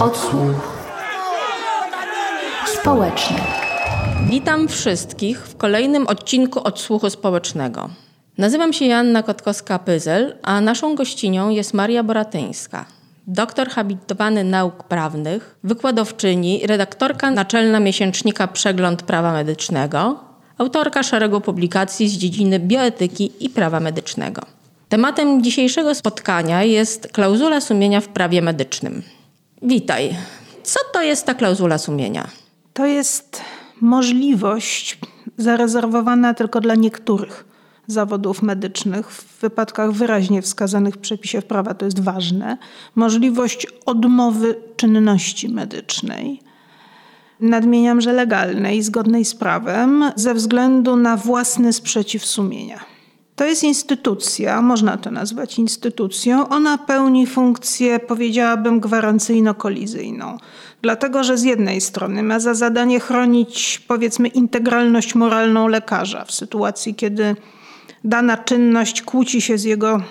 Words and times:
Odsłuch 0.00 0.78
społeczny. 2.66 3.36
Witam 4.30 4.68
wszystkich 4.68 5.38
w 5.38 5.56
kolejnym 5.56 6.06
odcinku 6.06 6.60
Odsłuchu 6.64 7.10
Społecznego. 7.10 7.88
Nazywam 8.38 8.72
się 8.72 8.84
Joanna 8.84 9.22
Kotkowska-Pyzel, 9.22 10.32
a 10.42 10.60
naszą 10.60 10.94
gościnią 10.94 11.50
jest 11.50 11.74
Maria 11.74 12.02
Boratyńska, 12.02 12.84
doktor 13.26 13.68
habilitowany 13.68 14.44
nauk 14.44 14.84
prawnych, 14.84 15.58
wykładowczyni, 15.64 16.66
redaktorka 16.66 17.30
naczelna 17.30 17.80
miesięcznika 17.80 18.48
Przegląd 18.48 19.02
Prawa 19.02 19.32
Medycznego, 19.32 20.18
autorka 20.58 21.02
szeregu 21.02 21.40
publikacji 21.40 22.08
z 22.08 22.12
dziedziny 22.12 22.58
bioetyki 22.58 23.32
i 23.40 23.50
prawa 23.50 23.80
medycznego. 23.80 24.42
Tematem 24.88 25.42
dzisiejszego 25.42 25.94
spotkania 25.94 26.62
jest 26.62 27.08
klauzula 27.12 27.60
sumienia 27.60 28.00
w 28.00 28.08
prawie 28.08 28.42
medycznym. 28.42 29.02
Witaj. 29.66 30.16
Co 30.62 30.80
to 30.92 31.02
jest 31.02 31.26
ta 31.26 31.34
klauzula 31.34 31.78
sumienia? 31.78 32.28
To 32.72 32.86
jest 32.86 33.42
możliwość 33.80 34.98
zarezerwowana 35.36 36.34
tylko 36.34 36.60
dla 36.60 36.74
niektórych 36.74 37.44
zawodów 37.86 38.42
medycznych, 38.42 39.10
w 39.10 39.40
wypadkach 39.40 39.92
wyraźnie 39.92 40.42
wskazanych 40.42 40.94
w 40.94 40.98
przepisie 40.98 41.42
prawa, 41.42 41.74
to 41.74 41.84
jest 41.84 42.00
ważne, 42.00 42.58
możliwość 42.94 43.66
odmowy 43.86 44.54
czynności 44.76 45.48
medycznej. 45.48 46.40
Nadmieniam, 47.40 48.00
że 48.00 48.12
legalnej, 48.12 48.82
zgodnej 48.82 49.24
z 49.24 49.34
prawem, 49.34 50.04
ze 50.16 50.34
względu 50.34 50.96
na 50.96 51.16
własny 51.16 51.72
sprzeciw 51.72 52.26
sumienia. 52.26 52.95
To 53.36 53.44
jest 53.44 53.64
instytucja, 53.64 54.62
można 54.62 54.96
to 54.96 55.10
nazwać 55.10 55.58
instytucją. 55.58 56.48
Ona 56.48 56.78
pełni 56.78 57.26
funkcję, 57.26 57.98
powiedziałabym, 58.00 58.80
gwarancyjno-kolizyjną. 58.80 60.38
Dlatego, 60.82 61.24
że 61.24 61.38
z 61.38 61.42
jednej 61.42 61.80
strony 61.80 62.22
ma 62.22 62.40
za 62.40 62.54
zadanie 62.54 63.00
chronić, 63.00 63.82
powiedzmy, 63.88 64.28
integralność 64.28 65.14
moralną 65.14 65.68
lekarza 65.68 66.24
w 66.24 66.32
sytuacji, 66.32 66.94
kiedy 66.94 67.36
dana 68.04 68.36
czynność 68.36 69.02
kłóci 69.02 69.40
się 69.40 69.58
z 69.58 69.64
jego 69.64 70.02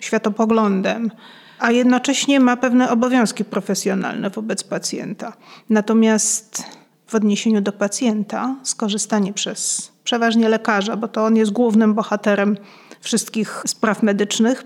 światopoglądem, 0.00 1.10
a 1.58 1.70
jednocześnie 1.70 2.40
ma 2.40 2.56
pewne 2.56 2.90
obowiązki 2.90 3.44
profesjonalne 3.44 4.30
wobec 4.30 4.64
pacjenta. 4.64 5.32
Natomiast 5.70 6.62
w 7.08 7.14
odniesieniu 7.14 7.60
do 7.60 7.72
pacjenta 7.72 8.56
skorzystanie 8.62 9.32
przez 9.32 9.92
przeważnie 10.04 10.48
lekarza, 10.48 10.96
bo 10.96 11.08
to 11.08 11.24
on 11.24 11.36
jest 11.36 11.52
głównym 11.52 11.94
bohaterem 11.94 12.56
wszystkich 13.00 13.62
spraw 13.66 14.02
medycznych 14.02 14.64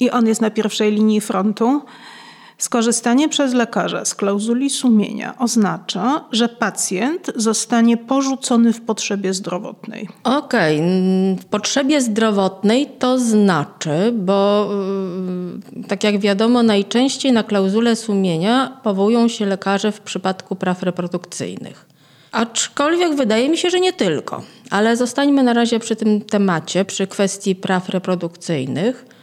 i 0.00 0.10
on 0.10 0.26
jest 0.26 0.40
na 0.40 0.50
pierwszej 0.50 0.92
linii 0.92 1.20
frontu. 1.20 1.82
Skorzystanie 2.58 3.28
przez 3.28 3.54
lekarza 3.54 4.04
z 4.04 4.14
klauzuli 4.14 4.70
sumienia 4.70 5.34
oznacza, 5.38 6.24
że 6.32 6.48
pacjent 6.48 7.30
zostanie 7.36 7.96
porzucony 7.96 8.72
w 8.72 8.80
potrzebie 8.80 9.34
zdrowotnej. 9.34 10.08
Okej, 10.24 10.76
okay. 10.76 11.42
w 11.42 11.44
potrzebie 11.44 12.00
zdrowotnej 12.00 12.86
to 12.98 13.18
znaczy, 13.18 14.12
bo 14.14 14.68
y, 15.84 15.88
tak 15.88 16.04
jak 16.04 16.18
wiadomo, 16.18 16.62
najczęściej 16.62 17.32
na 17.32 17.42
klauzulę 17.42 17.96
sumienia 17.96 18.80
powołują 18.82 19.28
się 19.28 19.46
lekarze 19.46 19.92
w 19.92 20.00
przypadku 20.00 20.56
praw 20.56 20.82
reprodukcyjnych. 20.82 21.86
Aczkolwiek 22.32 23.14
wydaje 23.14 23.48
mi 23.48 23.58
się, 23.58 23.70
że 23.70 23.80
nie 23.80 23.92
tylko. 23.92 24.42
Ale 24.70 24.96
zostańmy 24.96 25.42
na 25.42 25.52
razie 25.52 25.78
przy 25.78 25.96
tym 25.96 26.20
temacie, 26.20 26.84
przy 26.84 27.06
kwestii 27.06 27.54
praw 27.54 27.88
reprodukcyjnych. 27.88 29.15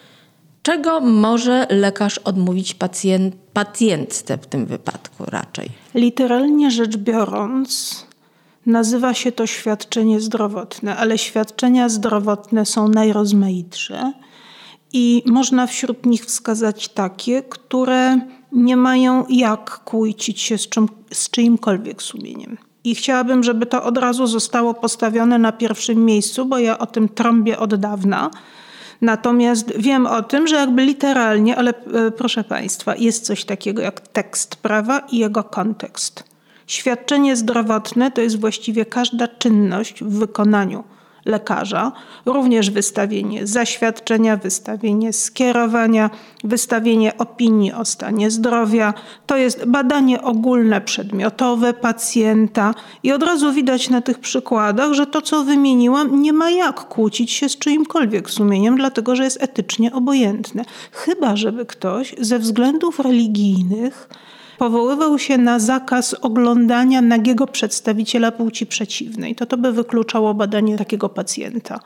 Czego 0.63 1.01
może 1.01 1.67
lekarz 1.69 2.17
odmówić 2.17 2.73
pacjent, 2.73 3.35
pacjentce 3.53 4.37
w 4.37 4.47
tym 4.47 4.65
wypadku 4.65 5.25
raczej? 5.27 5.69
Literalnie 5.93 6.71
rzecz 6.71 6.97
biorąc, 6.97 8.05
nazywa 8.65 9.13
się 9.13 9.31
to 9.31 9.47
świadczenie 9.47 10.19
zdrowotne, 10.19 10.97
ale 10.97 11.17
świadczenia 11.17 11.89
zdrowotne 11.89 12.65
są 12.65 12.87
najrozmaitsze 12.87 14.13
i 14.93 15.23
można 15.25 15.67
wśród 15.67 16.05
nich 16.05 16.25
wskazać 16.25 16.89
takie, 16.89 17.41
które 17.41 18.19
nie 18.51 18.77
mają 18.77 19.25
jak 19.29 19.79
kłócić 19.79 20.41
się 20.41 20.57
z, 20.57 20.69
czym, 20.69 20.89
z 21.11 21.29
czyimkolwiek 21.29 22.01
sumieniem. 22.01 22.57
I 22.83 22.95
chciałabym, 22.95 23.43
żeby 23.43 23.65
to 23.65 23.83
od 23.83 23.97
razu 23.97 24.27
zostało 24.27 24.73
postawione 24.73 25.39
na 25.39 25.51
pierwszym 25.51 26.05
miejscu, 26.05 26.45
bo 26.45 26.57
ja 26.57 26.77
o 26.79 26.85
tym 26.85 27.09
trąbię 27.09 27.59
od 27.59 27.75
dawna. 27.75 28.29
Natomiast 29.01 29.73
wiem 29.77 30.05
o 30.05 30.23
tym, 30.23 30.47
że 30.47 30.55
jakby 30.55 30.85
literalnie, 30.85 31.55
ale 31.55 31.69
e, 31.71 32.11
proszę 32.11 32.43
Państwa, 32.43 32.95
jest 32.95 33.25
coś 33.25 33.45
takiego 33.45 33.81
jak 33.81 33.99
tekst 33.99 34.55
prawa 34.55 34.99
i 34.99 35.17
jego 35.17 35.43
kontekst. 35.43 36.23
Świadczenie 36.67 37.35
zdrowotne 37.35 38.11
to 38.11 38.21
jest 38.21 38.39
właściwie 38.39 38.85
każda 38.85 39.27
czynność 39.27 40.03
w 40.03 40.19
wykonaniu 40.19 40.83
lekarza, 41.25 41.91
również 42.25 42.71
wystawienie 42.71 43.47
zaświadczenia, 43.47 44.37
wystawienie 44.37 45.13
skierowania, 45.13 46.09
wystawienie 46.43 47.17
opinii 47.17 47.73
o 47.73 47.85
stanie 47.85 48.31
zdrowia. 48.31 48.93
To 49.25 49.37
jest 49.37 49.65
badanie 49.65 50.21
ogólne, 50.21 50.81
przedmiotowe 50.81 51.73
pacjenta 51.73 52.73
i 53.03 53.11
od 53.11 53.23
razu 53.23 53.53
widać 53.53 53.89
na 53.89 54.01
tych 54.01 54.19
przykładach, 54.19 54.93
że 54.93 55.07
to, 55.07 55.21
co 55.21 55.43
wymieniłam, 55.43 56.21
nie 56.21 56.33
ma 56.33 56.49
jak 56.49 56.87
kłócić 56.87 57.31
się 57.31 57.49
z 57.49 57.57
czyimkolwiek 57.57 58.29
sumieniem, 58.29 58.75
dlatego 58.75 59.15
że 59.15 59.23
jest 59.23 59.43
etycznie 59.43 59.93
obojętne. 59.93 60.65
Chyba, 60.91 61.35
żeby 61.35 61.65
ktoś 61.65 62.15
ze 62.19 62.39
względów 62.39 62.99
religijnych 62.99 64.09
powoływał 64.57 65.19
się 65.19 65.37
na 65.37 65.59
zakaz 65.59 66.13
oglądania 66.13 67.01
nagiego 67.01 67.47
przedstawiciela 67.47 68.31
płci 68.31 68.65
przeciwnej. 68.65 69.35
To 69.35 69.45
to 69.45 69.57
by 69.57 69.71
wykluczało 69.71 70.33
badanie 70.33 70.77
takiego 70.77 71.09
pacjenta. 71.09 71.79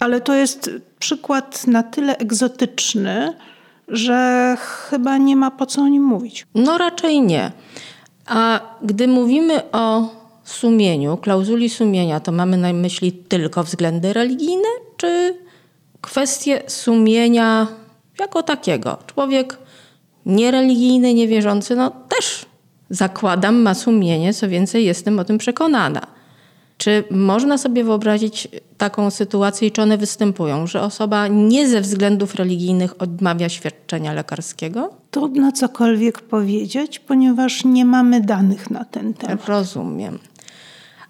Ale 0.00 0.20
to 0.20 0.34
jest 0.34 0.70
przykład 0.98 1.66
na 1.66 1.82
tyle 1.82 2.16
egzotyczny, 2.16 3.32
że 3.88 4.56
chyba 4.60 5.18
nie 5.18 5.36
ma 5.36 5.50
po 5.50 5.66
co 5.66 5.82
o 5.82 5.88
nim 5.88 6.02
mówić. 6.02 6.46
No 6.54 6.78
raczej 6.78 7.22
nie. 7.22 7.52
A 8.26 8.60
gdy 8.82 9.08
mówimy 9.08 9.70
o 9.72 10.08
sumieniu, 10.44 11.16
klauzuli 11.16 11.70
sumienia, 11.70 12.20
to 12.20 12.32
mamy 12.32 12.56
na 12.56 12.72
myśli 12.72 13.12
tylko 13.12 13.64
względy 13.64 14.12
religijne, 14.12 14.68
czy 14.96 15.38
kwestie 16.00 16.62
sumienia 16.66 17.66
jako 18.18 18.42
takiego? 18.42 18.98
Człowiek 19.06 19.58
niereligijny, 20.26 21.14
niewierzący, 21.14 21.76
no 21.76 21.90
też 21.90 22.46
zakładam, 22.90 23.62
ma 23.62 23.74
sumienie, 23.74 24.34
co 24.34 24.48
więcej, 24.48 24.84
jestem 24.84 25.18
o 25.18 25.24
tym 25.24 25.38
przekonana. 25.38 26.06
Czy 26.78 27.04
można 27.10 27.58
sobie 27.58 27.84
wyobrazić 27.84 28.48
taką 28.78 29.10
sytuację, 29.10 29.70
czy 29.70 29.82
one 29.82 29.98
występują, 29.98 30.66
że 30.66 30.82
osoba 30.82 31.28
nie 31.28 31.68
ze 31.68 31.80
względów 31.80 32.34
religijnych 32.34 33.02
odmawia 33.02 33.48
świadczenia 33.48 34.12
lekarskiego? 34.12 34.90
Trudno 35.10 35.52
cokolwiek 35.52 36.20
powiedzieć, 36.20 36.98
ponieważ 36.98 37.64
nie 37.64 37.84
mamy 37.84 38.20
danych 38.20 38.70
na 38.70 38.84
ten 38.84 39.14
temat. 39.14 39.48
Rozumiem. 39.48 40.18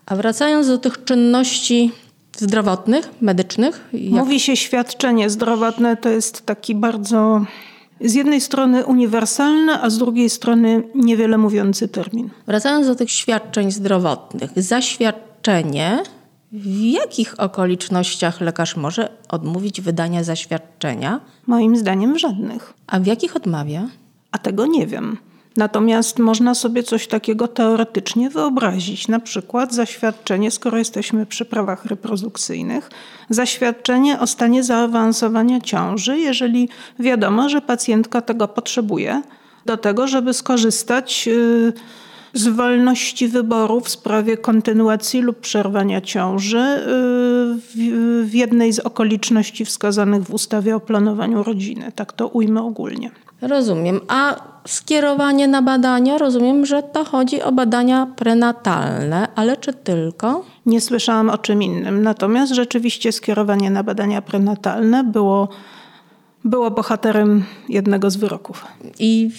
A 0.06 0.16
wracając 0.16 0.66
do 0.66 0.78
tych 0.78 1.04
czynności 1.04 1.92
zdrowotnych, 2.36 3.10
medycznych. 3.20 3.90
Mówi 4.10 4.40
się 4.40 4.56
świadczenie 4.56 5.30
zdrowotne, 5.30 5.96
to 5.96 6.08
jest 6.08 6.46
taki 6.46 6.74
bardzo 6.74 7.44
z 8.04 8.14
jednej 8.14 8.40
strony 8.40 8.86
uniwersalny, 8.86 9.82
a 9.82 9.90
z 9.90 9.98
drugiej 9.98 10.30
strony 10.30 10.82
niewiele 10.94 11.38
mówiący 11.38 11.88
termin. 11.88 12.30
Wracając 12.46 12.86
do 12.86 12.94
tych 12.94 13.10
świadczeń 13.10 13.70
zdrowotnych, 13.70 14.50
zaświadczenie 14.56 16.02
w 16.52 16.80
jakich 16.80 17.40
okolicznościach 17.40 18.40
lekarz 18.40 18.76
może 18.76 19.08
odmówić 19.28 19.80
wydania 19.80 20.24
zaświadczenia? 20.24 21.20
Moim 21.46 21.76
zdaniem 21.76 22.14
w 22.14 22.18
żadnych. 22.18 22.74
A 22.86 23.00
w 23.00 23.06
jakich 23.06 23.36
odmawia? 23.36 23.88
A 24.30 24.38
tego 24.38 24.66
nie 24.66 24.86
wiem. 24.86 25.16
Natomiast 25.56 26.18
można 26.18 26.54
sobie 26.54 26.82
coś 26.82 27.06
takiego 27.06 27.48
teoretycznie 27.48 28.30
wyobrazić, 28.30 29.08
na 29.08 29.20
przykład 29.20 29.74
zaświadczenie, 29.74 30.50
skoro 30.50 30.78
jesteśmy 30.78 31.26
przy 31.26 31.44
prawach 31.44 31.84
reprodukcyjnych, 31.84 32.90
zaświadczenie 33.30 34.20
o 34.20 34.26
stanie 34.26 34.62
zaawansowania 34.62 35.60
ciąży, 35.60 36.18
jeżeli 36.18 36.68
wiadomo, 36.98 37.48
że 37.48 37.60
pacjentka 37.60 38.20
tego 38.20 38.48
potrzebuje, 38.48 39.22
do 39.66 39.76
tego, 39.76 40.06
żeby 40.06 40.34
skorzystać 40.34 41.28
y, 41.28 41.72
z 42.32 42.48
wolności 42.48 43.28
wyboru 43.28 43.80
w 43.80 43.88
sprawie 43.88 44.36
kontynuacji 44.36 45.20
lub 45.20 45.40
przerwania 45.40 46.00
ciąży 46.00 46.58
y, 46.58 46.84
w 48.24 48.34
jednej 48.34 48.72
z 48.72 48.78
okoliczności 48.78 49.64
wskazanych 49.64 50.22
w 50.22 50.34
ustawie 50.34 50.76
o 50.76 50.80
planowaniu 50.80 51.42
rodziny. 51.42 51.92
Tak 51.94 52.12
to 52.12 52.28
ujmę 52.28 52.62
ogólnie. 52.62 53.10
Rozumiem. 53.42 54.00
A 54.08 54.53
skierowanie 54.66 55.48
na 55.48 55.62
badania, 55.62 56.18
rozumiem, 56.18 56.66
że 56.66 56.82
to 56.82 57.04
chodzi 57.04 57.42
o 57.42 57.52
badania 57.52 58.06
prenatalne, 58.16 59.28
ale 59.34 59.56
czy 59.56 59.72
tylko? 59.72 60.44
Nie 60.66 60.80
słyszałam 60.80 61.30
o 61.30 61.38
czym 61.38 61.62
innym. 61.62 62.02
Natomiast 62.02 62.54
rzeczywiście 62.54 63.12
skierowanie 63.12 63.70
na 63.70 63.82
badania 63.82 64.22
prenatalne 64.22 65.04
było, 65.04 65.48
było 66.44 66.70
bohaterem 66.70 67.44
jednego 67.68 68.10
z 68.10 68.16
wyroków. 68.16 68.64
I 68.98 69.30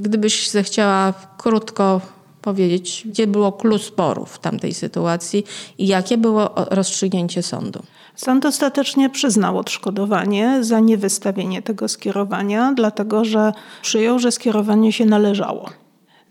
gdybyś 0.00 0.50
zechciała 0.50 1.14
krótko 1.38 2.00
powiedzieć, 2.42 3.02
gdzie 3.06 3.26
było 3.26 3.52
klucz 3.52 3.82
sporu 3.82 4.26
w 4.26 4.38
tamtej 4.38 4.74
sytuacji 4.74 5.44
i 5.78 5.86
jakie 5.86 6.18
było 6.18 6.50
rozstrzygnięcie 6.54 7.42
sądu? 7.42 7.82
Sąd 8.24 8.46
ostatecznie 8.46 9.10
przyznał 9.10 9.58
odszkodowanie 9.58 10.58
za 10.60 10.80
niewystawienie 10.80 11.62
tego 11.62 11.88
skierowania, 11.88 12.72
dlatego 12.76 13.24
że 13.24 13.52
przyjął, 13.82 14.18
że 14.18 14.32
skierowanie 14.32 14.92
się 14.92 15.04
należało. 15.04 15.70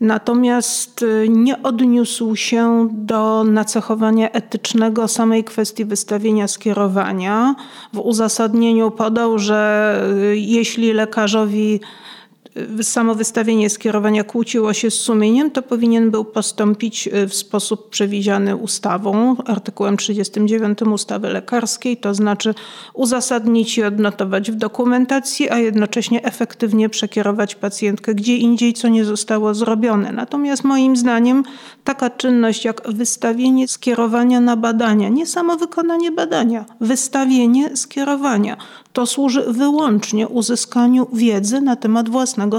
Natomiast 0.00 1.02
y, 1.02 1.26
nie 1.28 1.62
odniósł 1.62 2.36
się 2.36 2.88
do 2.92 3.44
nacechowania 3.44 4.30
etycznego 4.30 5.08
samej 5.08 5.44
kwestii 5.44 5.84
wystawienia 5.84 6.48
skierowania. 6.48 7.54
W 7.92 7.98
uzasadnieniu 7.98 8.90
podał, 8.90 9.38
że 9.38 10.00
y, 10.32 10.36
jeśli 10.36 10.92
lekarzowi 10.92 11.80
samo 12.82 13.14
wystawienie 13.14 13.70
skierowania 13.70 14.24
kłóciło 14.24 14.72
się 14.72 14.90
z 14.90 14.94
sumieniem, 14.94 15.50
to 15.50 15.62
powinien 15.62 16.10
był 16.10 16.24
postąpić 16.24 17.08
e, 17.08 17.26
w 17.26 17.34
sposób 17.34 17.90
przewidziany 17.90 18.56
ustawą, 18.56 19.36
artykułem 19.46 19.96
39 19.96 20.82
ustawy 20.82 21.28
lekarskiej, 21.28 21.96
to 21.96 22.14
znaczy 22.14 22.54
uzasadnić 22.94 23.78
i 23.78 23.84
odnotować 23.84 24.50
w 24.50 24.54
dokumentacji, 24.54 25.50
a 25.50 25.58
jednocześnie 25.58 26.24
efektywnie 26.24 26.88
przekierować 26.88 27.54
pacjentkę 27.54 28.14
gdzie 28.14 28.36
indziej, 28.36 28.74
co 28.74 28.88
nie 28.88 29.04
zostało 29.04 29.54
zrobione. 29.54 30.12
Natomiast 30.12 30.64
moim 30.64 30.96
zdaniem 30.96 31.42
taka 31.84 32.10
czynność 32.10 32.64
jak 32.64 32.92
wystawienie 32.92 33.68
skierowania 33.68 34.40
na 34.40 34.56
badania, 34.56 35.08
nie 35.08 35.26
samo 35.26 35.56
wykonanie 35.56 36.12
badania, 36.12 36.64
wystawienie 36.80 37.76
skierowania, 37.76 38.56
to 38.92 39.06
służy 39.06 39.44
wyłącznie 39.48 40.28
uzyskaniu 40.28 41.06
wiedzy 41.12 41.60
na 41.60 41.76
temat 41.76 42.08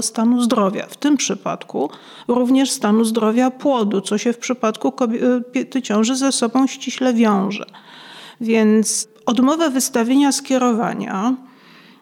stanu 0.02 0.42
zdrowia. 0.42 0.86
W 0.86 0.96
tym 0.96 1.16
przypadku 1.16 1.90
również 2.28 2.70
stanu 2.70 3.04
zdrowia 3.04 3.50
płodu, 3.50 4.00
co 4.00 4.18
się 4.18 4.32
w 4.32 4.38
przypadku 4.38 4.92
kobiety 4.92 5.82
ciąży 5.82 6.16
ze 6.16 6.32
sobą 6.32 6.66
ściśle 6.66 7.14
wiąże. 7.14 7.66
Więc 8.40 9.08
odmowa 9.26 9.70
wystawienia 9.70 10.32
skierowania 10.32 11.36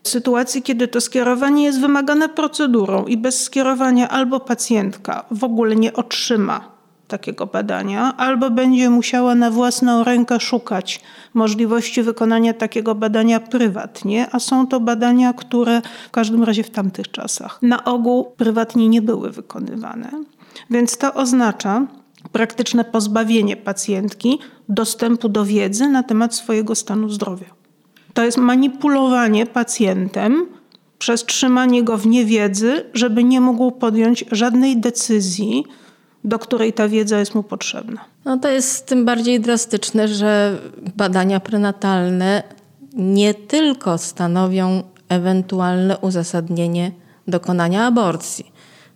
w 0.03 0.09
sytuacji, 0.09 0.63
kiedy 0.63 0.89
to 0.89 1.01
skierowanie 1.01 1.65
jest 1.65 1.81
wymagane 1.81 2.29
procedurą 2.29 3.07
i 3.07 3.17
bez 3.17 3.43
skierowania 3.43 4.09
albo 4.09 4.41
pacjentka 4.41 5.25
w 5.31 5.45
ogóle 5.45 5.77
nie 5.77 5.93
otrzyma 5.93 6.80
takiego 7.11 7.47
badania, 7.47 8.17
albo 8.17 8.51
będzie 8.51 8.91
musiała 8.91 9.35
na 9.35 9.51
własną 9.51 10.05
rękę 10.05 10.41
szukać 10.41 11.01
możliwości 11.35 12.03
wykonania 12.03 12.55
takiego 12.55 12.95
badania 12.95 13.41
prywatnie, 13.41 14.27
a 14.33 14.39
są 14.39 14.67
to 14.67 14.81
badania, 14.81 15.33
które 15.33 15.83
w 16.09 16.11
każdym 16.11 16.45
razie 16.45 16.63
w 16.63 16.71
tamtych 16.71 17.11
czasach 17.11 17.59
na 17.63 17.85
ogół 17.85 18.25
prywatnie 18.37 18.89
nie 18.89 19.03
były 19.03 19.31
wykonywane. 19.31 20.11
Więc 20.71 20.99
to 20.99 21.15
oznacza 21.15 21.87
praktyczne 22.33 22.85
pozbawienie 22.85 23.57
pacjentki 23.57 24.39
dostępu 24.69 25.29
do 25.29 25.45
wiedzy 25.45 25.89
na 25.89 26.03
temat 26.03 26.35
swojego 26.35 26.75
stanu 26.75 27.09
zdrowia. 27.09 27.47
To 28.15 28.25
jest 28.25 28.39
manipulowanie 28.39 29.47
pacjentem 29.47 30.47
przez 30.99 31.25
trzymanie 31.25 31.83
go 31.83 31.99
w 31.99 32.07
niewiedzy, 32.07 32.85
żeby 32.95 33.25
nie 33.25 33.41
mógł 33.41 33.73
podjąć 33.73 34.25
żadnej 34.33 34.77
decyzji, 34.77 35.65
do 36.25 36.39
której 36.39 36.73
ta 36.73 36.89
wiedza 36.89 37.19
jest 37.19 37.35
mu 37.35 37.43
potrzebna. 37.43 38.05
No 38.25 38.39
to 38.39 38.49
jest 38.49 38.87
tym 38.87 39.05
bardziej 39.05 39.41
drastyczne, 39.41 40.09
że 40.09 40.59
badania 40.97 41.41
prenatalne 41.41 42.43
nie 42.93 43.35
tylko 43.35 43.99
stanowią 43.99 44.83
ewentualne 45.09 45.99
uzasadnienie 45.99 46.93
dokonania 47.29 47.87
aborcji. 47.87 48.53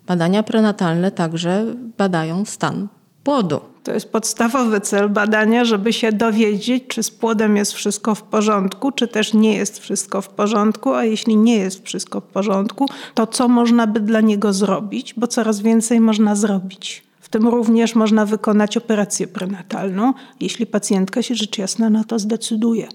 Badania 0.07 0.43
prenatalne 0.43 1.11
także 1.11 1.65
badają 1.99 2.45
stan 2.45 2.89
płodu. 3.25 3.61
To 3.85 3.93
jest 3.93 4.13
podstawowy 4.13 4.81
cel 4.81 5.09
badania, 5.09 5.65
żeby 5.65 5.93
się 5.93 6.13
dowiedzieć, 6.13 6.85
czy 6.89 7.03
z 7.03 7.11
płodem 7.11 7.57
jest 7.57 7.73
wszystko 7.73 8.15
w 8.15 8.23
porządku, 8.23 8.93
czy 8.93 9.09
też 9.09 9.35
nie 9.35 9.57
jest 9.57 9.79
wszystko 9.79 10.21
w 10.21 10.29
porządku, 10.29 10.95
a 10.95 11.05
jeśli 11.05 11.37
nie 11.37 11.57
jest 11.57 11.85
wszystko 11.85 12.21
w 12.21 12.25
porządku, 12.25 12.87
to 13.15 13.27
co 13.27 13.49
można 13.49 13.87
by 13.87 14.01
dla 14.01 14.21
niego 14.21 14.53
zrobić, 14.53 15.15
bo 15.15 15.27
coraz 15.27 15.61
więcej 15.61 16.01
można 16.01 16.35
zrobić 16.35 17.05
tym 17.35 17.49
również 17.49 17.95
można 17.95 18.27
wykonać 18.27 18.77
operację 18.77 19.27
prenatalną, 19.27 20.13
jeśli 20.41 20.67
pacjentka 20.67 21.23
się 21.23 21.35
rzecz 21.35 21.59
jasna 21.59 21.91
na 21.91 22.05
to 22.05 22.19
zdecyduje. 22.19 22.89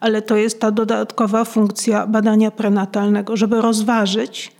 Ale 0.00 0.22
to 0.22 0.36
jest 0.36 0.60
ta 0.60 0.70
dodatkowa 0.70 1.44
funkcja 1.44 2.06
badania 2.06 2.50
prenatalnego, 2.50 3.36
żeby 3.36 3.60
rozważyć, 3.60 4.52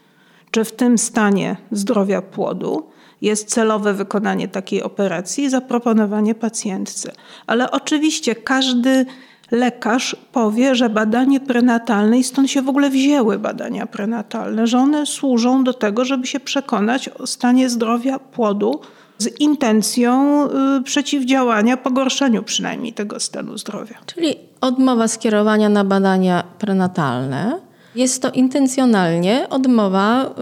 czy 0.51 0.65
w 0.65 0.73
tym 0.73 0.99
stanie 0.99 1.57
zdrowia 1.71 2.23
płodu 2.23 2.87
jest 3.23 3.49
celowe 3.49 3.95
wykonanie 3.95 4.49
takiej 4.49 4.83
operacji 4.83 5.45
i 5.45 5.51
zaproponowanie 5.51 6.35
pacjentce. 6.35 7.13
Ale 7.47 7.71
oczywiście 7.71 8.35
każdy 8.35 9.07
lekarz 9.51 10.17
powie, 10.33 10.75
że 10.75 10.91
badanie 10.91 11.41
prenatalne 11.41 12.19
i 12.19 12.25
stąd 12.25 12.51
się 12.51 12.63
w 12.63 12.69
ogóle 12.69 12.91
wzięły 12.91 13.39
badania 13.39 13.87
prenatalne, 13.87 14.67
że 14.67 14.79
one 14.79 15.07
służą 15.07 15.65
do 15.65 15.75
tego, 15.75 16.05
żeby 16.05 16.27
się 16.27 16.41
przekonać 16.41 17.09
o 17.09 17.27
stanie 17.27 17.71
zdrowia 17.71 18.19
płodu 18.19 18.81
z 19.19 19.41
intencją 19.41 20.45
y, 20.79 20.83
przeciwdziałania 20.83 21.77
pogorszeniu 21.77 22.43
przynajmniej 22.43 22.93
tego 22.93 23.21
stanu 23.21 23.59
zdrowia. 23.59 23.99
Czyli 24.07 24.37
odmowa 24.61 25.09
skierowania 25.09 25.69
na 25.69 25.85
badania 25.85 26.45
prenatalne. 26.59 27.61
Jest 27.95 28.23
to 28.23 28.31
intencjonalnie 28.31 29.47
odmowa 29.51 30.35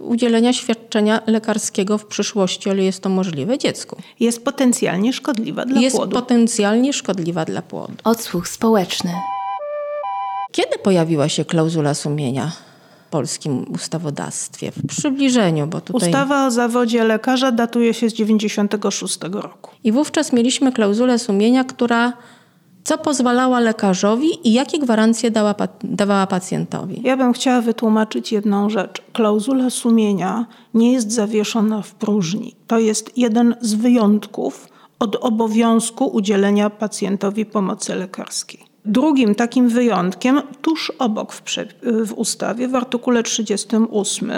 y, 0.00 0.02
udzielenia 0.02 0.52
świadczenia 0.52 1.20
lekarskiego 1.26 1.98
w 1.98 2.06
przyszłości, 2.06 2.70
ale 2.70 2.82
jest 2.82 3.02
to 3.02 3.08
możliwe 3.08 3.58
dziecku. 3.58 3.96
Jest 4.20 4.44
potencjalnie 4.44 5.12
szkodliwa 5.12 5.64
dla 5.64 5.80
jest 5.80 5.96
płodu. 5.96 6.10
Jest 6.10 6.22
potencjalnie 6.22 6.92
szkodliwa 6.92 7.44
dla 7.44 7.62
płodu. 7.62 7.94
Odsłuch 8.04 8.48
społeczny. 8.48 9.12
Kiedy 10.52 10.78
pojawiła 10.78 11.28
się 11.28 11.44
klauzula 11.44 11.94
sumienia? 11.94 12.52
Polskim 13.12 13.64
ustawodawstwie. 13.74 14.70
W 14.70 14.86
przybliżeniu, 14.86 15.66
bo 15.66 15.80
tutaj... 15.80 16.08
Ustawa 16.08 16.46
o 16.46 16.50
zawodzie 16.50 17.04
lekarza 17.04 17.52
datuje 17.52 17.94
się 17.94 18.10
z 18.10 18.12
96 18.12 19.18
roku. 19.32 19.70
I 19.84 19.92
wówczas 19.92 20.32
mieliśmy 20.32 20.72
klauzulę 20.72 21.18
sumienia, 21.18 21.64
która 21.64 22.12
co 22.84 22.98
pozwalała 22.98 23.60
lekarzowi 23.60 24.48
i 24.48 24.52
jakie 24.52 24.78
gwarancje 24.78 25.30
dała, 25.30 25.54
dawała 25.84 26.26
pacjentowi? 26.26 27.00
Ja 27.04 27.16
bym 27.16 27.32
chciała 27.32 27.60
wytłumaczyć 27.60 28.32
jedną 28.32 28.70
rzecz. 28.70 29.02
Klauzula 29.12 29.70
sumienia 29.70 30.46
nie 30.74 30.92
jest 30.92 31.12
zawieszona 31.12 31.82
w 31.82 31.94
próżni. 31.94 32.54
To 32.66 32.78
jest 32.78 33.18
jeden 33.18 33.54
z 33.60 33.74
wyjątków 33.74 34.68
od 34.98 35.16
obowiązku 35.16 36.06
udzielenia 36.06 36.70
pacjentowi 36.70 37.46
pomocy 37.46 37.94
lekarskiej. 37.94 38.71
Drugim 38.84 39.34
takim 39.34 39.68
wyjątkiem, 39.68 40.42
tuż 40.62 40.92
obok 40.98 41.32
w, 41.32 41.42
w, 41.82 42.12
ustawie, 42.12 42.68
w 42.68 42.74
artykule 42.74 43.22
38, 43.22 44.32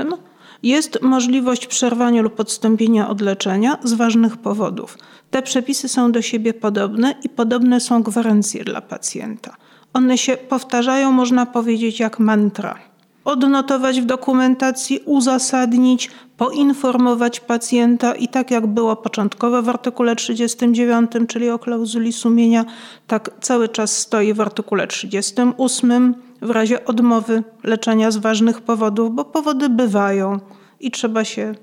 jest 0.62 1.02
możliwość 1.02 1.66
przerwania 1.66 2.22
lub 2.22 2.40
odstąpienia 2.40 3.08
od 3.08 3.20
leczenia 3.20 3.78
z 3.84 3.92
ważnych 3.92 4.36
powodów. 4.36 4.98
Te 5.30 5.42
przepisy 5.42 5.88
są 5.88 6.12
do 6.12 6.22
siebie 6.22 6.54
podobne 6.54 7.14
i 7.24 7.28
podobne 7.28 7.80
są 7.80 8.02
gwarancje 8.02 8.64
dla 8.64 8.80
pacjenta. 8.80 9.56
One 9.92 10.18
się 10.18 10.36
powtarzają, 10.36 11.12
można 11.12 11.46
powiedzieć, 11.46 12.00
jak 12.00 12.18
mantra 12.18 12.78
odnotować 13.24 14.00
w 14.00 14.04
dokumentacji, 14.04 15.00
uzasadnić, 15.04 16.10
poinformować 16.36 17.40
pacjenta 17.40 18.14
i 18.14 18.28
tak 18.28 18.50
jak 18.50 18.66
było 18.66 18.96
początkowo 18.96 19.62
w 19.62 19.68
artykule 19.68 20.16
39, 20.16 21.10
czyli 21.28 21.50
o 21.50 21.58
klauzuli 21.58 22.12
sumienia, 22.12 22.64
tak 23.06 23.30
cały 23.40 23.68
czas 23.68 23.96
stoi 23.96 24.34
w 24.34 24.40
artykule 24.40 24.86
38 24.86 26.14
w 26.42 26.50
razie 26.50 26.84
odmowy 26.84 27.42
leczenia 27.62 28.10
z 28.10 28.16
ważnych 28.16 28.60
powodów, 28.60 29.14
bo 29.14 29.24
powody 29.24 29.68
bywają 29.68 30.40
i 30.80 30.90
trzeba 30.90 31.24
się 31.24 31.54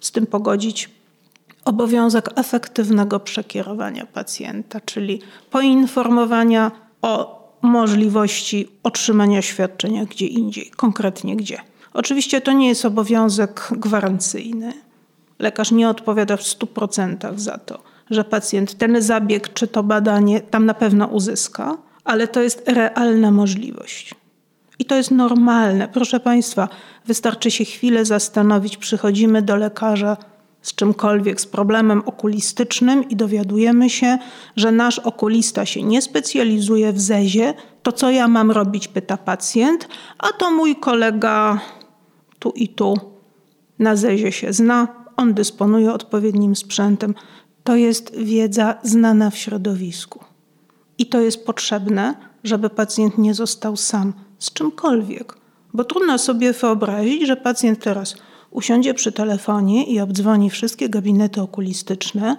z 0.00 0.12
tym 0.12 0.26
pogodzić. 0.26 0.90
Obowiązek 1.64 2.30
efektywnego 2.36 3.20
przekierowania 3.20 4.06
pacjenta, 4.06 4.80
czyli 4.80 5.20
poinformowania 5.50 6.70
o 7.02 7.37
możliwości 7.62 8.68
otrzymania 8.82 9.42
świadczenia 9.42 10.04
gdzie 10.04 10.26
indziej, 10.26 10.70
konkretnie 10.76 11.36
gdzie. 11.36 11.58
Oczywiście 11.92 12.40
to 12.40 12.52
nie 12.52 12.68
jest 12.68 12.84
obowiązek 12.84 13.68
gwarancyjny. 13.72 14.72
Lekarz 15.38 15.70
nie 15.70 15.88
odpowiada 15.88 16.36
w 16.36 16.42
100% 16.42 17.38
za 17.38 17.58
to, 17.58 17.82
że 18.10 18.24
pacjent 18.24 18.78
ten 18.78 19.02
zabieg 19.02 19.52
czy 19.52 19.68
to 19.68 19.82
badanie 19.82 20.40
tam 20.40 20.66
na 20.66 20.74
pewno 20.74 21.06
uzyska, 21.06 21.76
ale 22.04 22.28
to 22.28 22.42
jest 22.42 22.68
realna 22.68 23.30
możliwość. 23.30 24.14
I 24.78 24.84
to 24.84 24.94
jest 24.94 25.10
normalne. 25.10 25.88
Proszę 25.88 26.20
Państwa, 26.20 26.68
wystarczy 27.06 27.50
się 27.50 27.64
chwilę 27.64 28.04
zastanowić. 28.04 28.76
Przychodzimy 28.76 29.42
do 29.42 29.56
lekarza 29.56 30.16
z 30.68 30.74
czymkolwiek, 30.74 31.40
z 31.40 31.46
problemem 31.46 32.02
okulistycznym 32.06 33.08
i 33.08 33.16
dowiadujemy 33.16 33.90
się, 33.90 34.18
że 34.56 34.72
nasz 34.72 34.98
okulista 34.98 35.66
się 35.66 35.82
nie 35.82 36.02
specjalizuje 36.02 36.92
w 36.92 37.00
zezie, 37.00 37.54
to 37.82 37.92
co 37.92 38.10
ja 38.10 38.28
mam 38.28 38.50
robić, 38.50 38.88
pyta 38.88 39.16
pacjent, 39.16 39.88
a 40.18 40.28
to 40.28 40.50
mój 40.50 40.76
kolega 40.76 41.60
tu 42.38 42.50
i 42.50 42.68
tu 42.68 42.94
na 43.78 43.96
zezie 43.96 44.32
się 44.32 44.52
zna, 44.52 44.88
on 45.16 45.34
dysponuje 45.34 45.92
odpowiednim 45.92 46.56
sprzętem. 46.56 47.14
To 47.64 47.76
jest 47.76 48.16
wiedza 48.16 48.74
znana 48.82 49.30
w 49.30 49.36
środowisku. 49.36 50.24
I 50.98 51.06
to 51.06 51.20
jest 51.20 51.46
potrzebne, 51.46 52.14
żeby 52.44 52.70
pacjent 52.70 53.18
nie 53.18 53.34
został 53.34 53.76
sam 53.76 54.12
z 54.38 54.52
czymkolwiek. 54.52 55.34
Bo 55.74 55.84
trudno 55.84 56.18
sobie 56.18 56.52
wyobrazić, 56.52 57.26
że 57.26 57.36
pacjent 57.36 57.84
teraz 57.84 58.14
usiądzie 58.50 58.94
przy 58.94 59.12
telefonie 59.12 59.84
i 59.84 60.00
obdzwoni 60.00 60.50
wszystkie 60.50 60.88
gabinety 60.88 61.40
okulistyczne, 61.40 62.36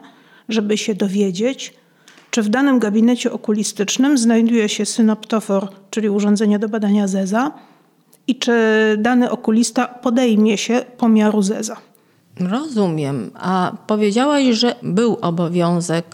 żeby 0.50 0.78
się 0.78 0.96
dowiedzieć, 0.96 1.74
czy 2.32 2.42
w 2.42 2.50
danym 2.50 2.80
gabinecie 2.80 3.32
okulistycznym 3.32 4.18
znajduje 4.18 4.70
się 4.70 4.86
synoptofor, 4.86 5.68
czyli 5.89 6.10
urządzenie 6.10 6.60
do 6.60 6.70
badania 6.70 7.08
zeza, 7.08 7.51
i 8.28 8.36
czy 8.36 8.54
dany 8.98 9.32
okulista 9.32 9.88
podejmie 9.88 10.58
się 10.58 10.82
pomiaru 10.98 11.42
zeza. 11.42 11.75
Rozumiem. 12.39 13.32
A 13.36 13.72
powiedziałaś, 13.88 14.46
że 14.46 14.75
był 14.84 15.18
obowiązek 15.22 16.06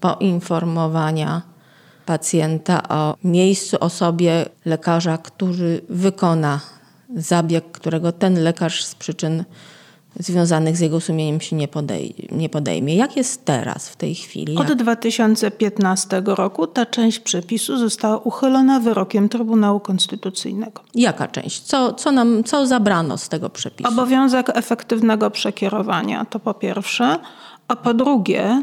poinformowania 0.00 1.42
pacjenta 2.06 2.88
o 2.88 3.16
miejscu, 3.24 3.76
osobie 3.80 4.44
lekarza, 4.64 5.18
który 5.18 5.80
wykona 5.88 6.60
zabieg, 7.14 7.70
którego 7.72 8.12
ten 8.12 8.42
lekarz 8.42 8.84
z 8.84 8.94
przyczyn 8.94 9.44
związanych 10.20 10.76
z 10.76 10.80
jego 10.80 11.00
sumieniem 11.00 11.40
się 11.40 11.56
nie, 11.56 11.68
podej 11.68 12.14
nie 12.32 12.48
podejmie. 12.48 12.96
Jak 12.96 13.16
jest 13.16 13.44
teraz, 13.44 13.88
w 13.88 13.96
tej 13.96 14.14
chwili? 14.14 14.56
Od 14.56 14.72
2015 14.72 16.22
roku 16.24 16.66
ta 16.66 16.86
część 16.86 17.18
przepisu 17.18 17.78
została 17.78 18.18
uchylona 18.18 18.80
wyrokiem 18.80 19.28
Trybunału 19.28 19.80
Konstytucyjnego. 19.80 20.82
Jaka 20.94 21.28
część? 21.28 21.62
Co, 21.62 21.92
co, 21.92 22.12
nam, 22.12 22.44
co 22.44 22.66
zabrano 22.66 23.18
z 23.18 23.28
tego 23.28 23.50
przepisu? 23.50 23.88
Obowiązek 23.90 24.50
efektywnego 24.54 25.30
przekierowania, 25.30 26.24
to 26.24 26.38
po 26.38 26.54
pierwsze. 26.54 27.18
A 27.68 27.76
po 27.76 27.94
drugie, 27.94 28.62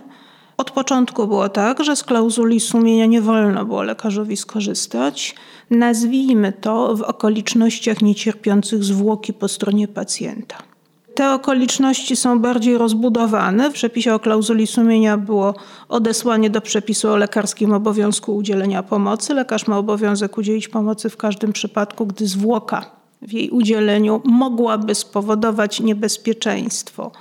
od 0.58 0.72
początku 0.72 1.28
było 1.28 1.50
tak, 1.50 1.84
że 1.84 1.96
z 1.96 2.04
klauzuli 2.04 2.60
sumienia 2.60 3.06
nie 3.06 3.22
wolno 3.22 3.66
było 3.66 3.84
lekarzowi 3.84 4.38
skorzystać. 4.38 5.36
Nazwijmy 5.70 6.54
to 6.54 6.96
w 6.96 7.02
okolicznościach 7.02 8.02
niecierpiących 8.02 8.84
zwłoki 8.84 9.34
po 9.34 9.48
stronie 9.48 9.88
pacjenta. 9.88 10.58
Te 11.16 11.34
okoliczności 11.34 12.16
są 12.16 12.40
bardziej 12.40 12.78
rozbudowane. 12.78 13.70
W 13.70 13.74
przepisie 13.74 14.14
o 14.14 14.20
klauzuli 14.20 14.68
sumienia 14.68 15.18
było 15.18 15.56
odesłanie 15.90 16.50
do 16.50 16.62
przepisu 16.62 17.10
o 17.10 17.18
lekarskim 17.18 17.74
obowiązku 17.74 18.36
udzielenia 18.36 18.84
pomocy. 18.84 19.34
Lekarz 19.34 19.68
ma 19.68 19.78
obowiązek 19.78 20.38
udzielić 20.38 20.68
pomocy 20.68 21.10
w 21.10 21.18
każdym 21.18 21.54
przypadku, 21.54 22.06
gdy 22.06 22.28
zwłoka 22.28 22.86
w 23.22 23.34
jej 23.34 23.50
udzieleniu 23.50 24.22
mogłaby 24.26 24.96
spowodować 24.96 25.80
niebezpieczeństwo 25.80 27.12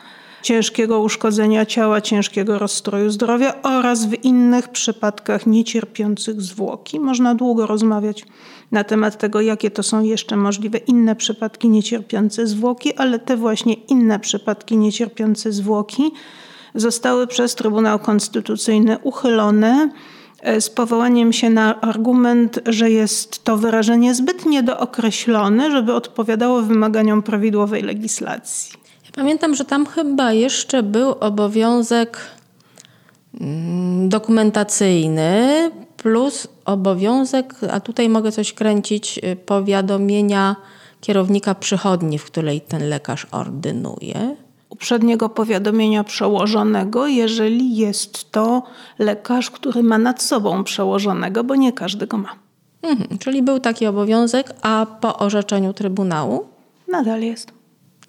ciężkiego 0.42 1.00
uszkodzenia 1.00 1.66
ciała, 1.66 2.00
ciężkiego 2.00 2.58
rozstroju 2.58 3.10
zdrowia 3.10 3.62
oraz 3.62 4.06
w 4.06 4.24
innych 4.24 4.68
przypadkach 4.68 5.46
niecierpiących 5.46 6.42
zwłoki. 6.42 7.00
Można 7.00 7.34
długo 7.34 7.66
rozmawiać 7.66 8.24
na 8.72 8.84
temat 8.84 9.18
tego, 9.18 9.40
jakie 9.40 9.70
to 9.70 9.82
są 9.82 10.02
jeszcze 10.02 10.36
możliwe 10.36 10.78
inne 10.78 11.16
przypadki 11.16 11.68
niecierpiące 11.68 12.46
zwłoki, 12.46 12.94
ale 12.94 13.18
te 13.18 13.36
właśnie 13.36 13.74
inne 13.74 14.18
przypadki 14.18 14.76
niecierpiące 14.76 15.52
zwłoki 15.52 16.12
zostały 16.74 17.26
przez 17.26 17.54
Trybunał 17.54 17.98
Konstytucyjny 17.98 18.98
uchylone 18.98 19.90
e, 20.40 20.60
z 20.60 20.70
powołaniem 20.70 21.32
się 21.32 21.50
na 21.50 21.80
argument, 21.80 22.60
że 22.66 22.90
jest 22.90 23.44
to 23.44 23.56
wyrażenie 23.56 24.14
zbyt 24.14 24.46
niedookreślone, 24.46 25.70
żeby 25.70 25.94
odpowiadało 25.94 26.62
wymaganiom 26.62 27.22
prawidłowej 27.22 27.82
legislacji. 27.82 28.81
Pamiętam, 29.14 29.54
że 29.54 29.64
tam 29.64 29.86
chyba 29.86 30.32
jeszcze 30.32 30.82
był 30.82 31.10
obowiązek 31.10 32.18
mm, 33.40 34.08
dokumentacyjny 34.08 35.70
plus 35.96 36.48
obowiązek, 36.64 37.54
a 37.70 37.80
tutaj 37.80 38.08
mogę 38.08 38.32
coś 38.32 38.52
kręcić, 38.52 39.18
y, 39.18 39.36
powiadomienia 39.36 40.56
kierownika 41.00 41.54
przychodni, 41.54 42.18
w 42.18 42.24
której 42.24 42.60
ten 42.60 42.88
lekarz 42.88 43.26
ordynuje. 43.30 44.36
Uprzedniego 44.68 45.28
powiadomienia 45.28 46.04
przełożonego, 46.04 47.06
jeżeli 47.06 47.76
jest 47.76 48.30
to 48.30 48.62
lekarz, 48.98 49.50
który 49.50 49.82
ma 49.82 49.98
nad 49.98 50.22
sobą 50.22 50.64
przełożonego, 50.64 51.44
bo 51.44 51.54
nie 51.54 51.72
każdy 51.72 52.06
go 52.06 52.18
ma. 52.18 52.34
Mhm, 52.82 53.18
czyli 53.18 53.42
był 53.42 53.60
taki 53.60 53.86
obowiązek, 53.86 54.54
a 54.62 54.86
po 55.00 55.18
orzeczeniu 55.18 55.72
Trybunału? 55.72 56.46
Nadal 56.88 57.22
jest. 57.22 57.61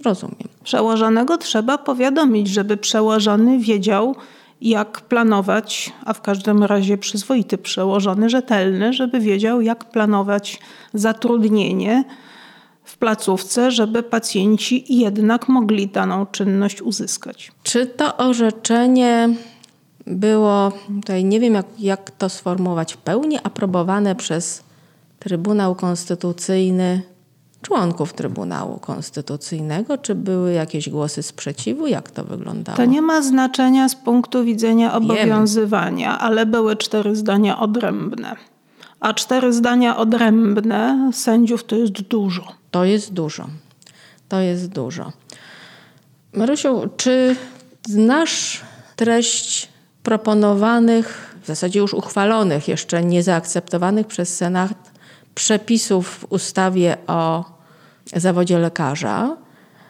Rozumiem. 0.03 0.47
Przełożonego 0.63 1.37
trzeba 1.37 1.77
powiadomić, 1.77 2.47
żeby 2.47 2.77
przełożony 2.77 3.59
wiedział, 3.59 4.15
jak 4.61 5.01
planować, 5.01 5.93
a 6.05 6.13
w 6.13 6.21
każdym 6.21 6.63
razie 6.63 6.97
przyzwoity 6.97 7.57
przełożony, 7.57 8.29
rzetelny, 8.29 8.93
żeby 8.93 9.19
wiedział, 9.19 9.61
jak 9.61 9.85
planować 9.85 10.59
zatrudnienie 10.93 12.03
w 12.83 12.97
placówce, 12.97 13.71
żeby 13.71 14.03
pacjenci 14.03 14.97
jednak 14.99 15.49
mogli 15.49 15.87
daną 15.87 16.25
czynność 16.25 16.81
uzyskać. 16.81 17.51
Czy 17.63 17.85
to 17.85 18.17
orzeczenie 18.17 19.29
było, 20.07 20.71
tutaj 21.01 21.25
nie 21.25 21.39
wiem 21.39 21.53
jak, 21.53 21.65
jak 21.79 22.11
to 22.11 22.29
sformułować, 22.29 22.93
w 22.93 22.97
pełni 22.97 23.37
aprobowane 23.43 24.15
przez 24.15 24.63
Trybunał 25.19 25.75
Konstytucyjny 25.75 27.01
członków 27.63 28.13
Trybunału 28.13 28.79
Konstytucyjnego? 28.79 29.97
Czy 29.97 30.15
były 30.15 30.53
jakieś 30.53 30.89
głosy 30.89 31.23
sprzeciwu? 31.23 31.87
Jak 31.87 32.11
to 32.11 32.23
wyglądało? 32.23 32.77
To 32.77 32.85
nie 32.85 33.01
ma 33.01 33.21
znaczenia 33.21 33.89
z 33.89 33.95
punktu 33.95 34.43
widzenia 34.43 34.93
obowiązywania, 34.93 36.19
ale 36.19 36.45
były 36.45 36.75
cztery 36.75 37.15
zdania 37.15 37.59
odrębne. 37.59 38.35
A 38.99 39.13
cztery 39.13 39.53
zdania 39.53 39.97
odrębne 39.97 41.09
sędziów 41.13 41.63
to 41.63 41.75
jest 41.75 42.01
dużo. 42.01 42.43
To 42.71 42.85
jest 42.85 43.13
dużo. 43.13 43.47
To 44.29 44.39
jest 44.39 44.69
dużo. 44.69 45.11
Marysiu, 46.33 46.89
czy 46.97 47.35
znasz 47.87 48.61
treść 48.95 49.69
proponowanych, 50.03 51.35
w 51.43 51.47
zasadzie 51.47 51.79
już 51.79 51.93
uchwalonych, 51.93 52.67
jeszcze 52.67 53.03
nie 53.03 53.23
zaakceptowanych 53.23 54.07
przez 54.07 54.37
Senat 54.37 54.93
przepisów 55.35 56.07
w 56.09 56.31
ustawie 56.31 56.97
o 57.07 57.52
zawodzie 58.15 58.59
lekarza 58.59 59.37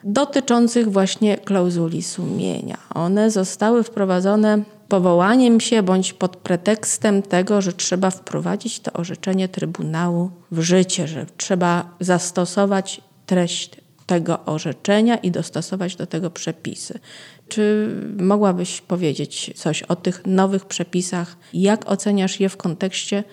dotyczących 0.04 0.92
właśnie 0.92 1.38
klauzuli 1.38 2.04
sumienia. 2.04 2.78
One 2.96 3.32
zostały 3.32 3.84
wprowadzone 3.84 4.64
powołaniem 4.88 5.60
się 5.60 5.84
bądź 5.84 6.14
pod 6.14 6.38
pretekstem 6.38 7.22
tego, 7.22 7.62
że 7.62 7.74
trzeba 7.74 8.10
wprowadzić 8.10 8.80
to 8.80 8.94
orzeczenie 8.94 9.48
Trybunału 9.48 10.32
w 10.52 10.62
życie, 10.62 11.08
że 11.08 11.26
trzeba 11.38 11.90
zastosować 12.00 13.02
treść 13.26 13.84
tego 14.06 14.46
orzeczenia 14.46 15.16
i 15.18 15.32
dostosować 15.32 15.96
do 15.96 16.08
tego 16.08 16.30
przepisy. 16.30 17.00
Czy 17.48 17.90
mogłabyś 18.20 18.82
powiedzieć 18.82 19.52
coś 19.56 19.84
o 19.84 19.96
tych 19.96 20.22
nowych 20.26 20.66
przepisach? 20.66 21.38
Jak 21.54 21.92
oceniasz 21.92 22.40
je 22.40 22.50
w 22.50 22.58
kontekście 22.58 23.24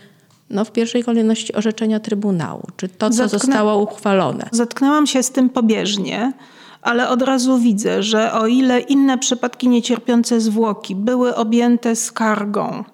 no, 0.50 0.64
w 0.64 0.73
pierwszej 0.73 1.04
kolejności 1.04 1.54
orzeczenia 1.54 2.00
Trybunału, 2.00 2.62
czy 2.76 2.88
to, 2.88 3.11
co 3.11 3.16
Zatknę... 3.16 3.38
zostało 3.38 3.83
uchwalone? 3.83 4.49
Zatknęłam 4.52 5.07
się 5.07 5.23
z 5.23 5.30
tym 5.30 5.49
pobieżnie, 5.50 6.33
ale 6.83 7.09
od 7.09 7.23
razu 7.23 7.59
widzę, 7.59 8.02
że 8.02 8.33
o 8.33 8.47
ile 8.47 8.80
inne 8.80 9.19
przypadki 9.19 9.69
niecierpiące 9.69 10.40
zwłoki 10.40 10.95
były 10.95 11.35
objęte 11.35 11.97
skargą 11.97 12.85